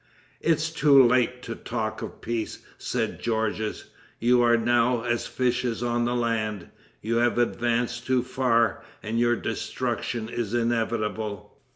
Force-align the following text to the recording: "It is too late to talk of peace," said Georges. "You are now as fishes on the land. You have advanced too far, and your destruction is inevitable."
"It 0.39 0.53
is 0.55 0.71
too 0.71 1.03
late 1.03 1.43
to 1.43 1.53
talk 1.53 2.01
of 2.01 2.21
peace," 2.21 2.65
said 2.79 3.21
Georges. 3.21 3.85
"You 4.17 4.41
are 4.41 4.57
now 4.57 5.03
as 5.03 5.27
fishes 5.27 5.83
on 5.83 6.05
the 6.05 6.15
land. 6.15 6.71
You 7.03 7.17
have 7.17 7.37
advanced 7.37 8.07
too 8.07 8.23
far, 8.23 8.83
and 9.03 9.19
your 9.19 9.35
destruction 9.35 10.27
is 10.27 10.55
inevitable." 10.55 11.55